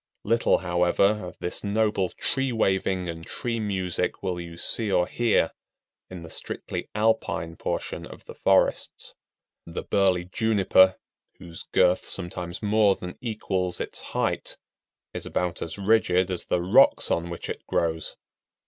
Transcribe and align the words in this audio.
Little, 0.23 0.57
however, 0.57 1.21
of 1.23 1.37
this 1.37 1.63
noble 1.63 2.09
tree 2.09 2.51
waving 2.51 3.07
and 3.07 3.23
tree 3.23 3.59
music 3.59 4.23
will 4.23 4.41
you 4.41 4.57
see 4.57 4.91
or 4.91 5.05
hear 5.05 5.51
in 6.09 6.23
the 6.23 6.29
strictly 6.31 6.89
alpine 6.95 7.55
portion 7.55 8.07
of 8.07 8.25
the 8.25 8.33
forests. 8.33 9.13
The 9.67 9.83
burly 9.83 10.25
Juniper, 10.25 10.95
whose 11.37 11.67
girth 11.71 12.03
sometimes 12.03 12.63
more 12.63 12.95
than 12.95 13.15
equals 13.21 13.79
its 13.79 14.01
height, 14.01 14.57
is 15.13 15.27
about 15.27 15.61
as 15.61 15.77
rigid 15.77 16.31
as 16.31 16.45
the 16.45 16.63
rocks 16.63 17.11
on 17.11 17.29
which 17.29 17.47
it 17.47 17.63
grows. 17.67 18.15